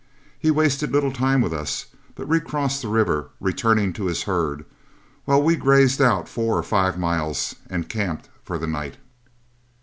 [0.39, 4.65] He wasted little time with us, but recrossed the river, returning to his herd,
[5.25, 8.97] while we grazed out four or five miles and camped for the night.